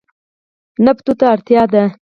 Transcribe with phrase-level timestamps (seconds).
[0.85, 1.83] نفتو ته اړتیا ده.